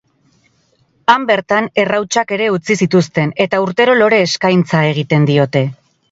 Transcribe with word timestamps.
Han 1.13 1.25
bertan 1.31 1.67
errautsak 1.83 2.33
ere 2.37 2.47
utzi 2.53 2.77
zituzten, 2.85 3.33
eta 3.45 3.59
urtero 3.65 3.95
lore 3.99 4.19
eskaintza 4.29 4.81
egiten 4.95 5.29
diote. 5.29 5.63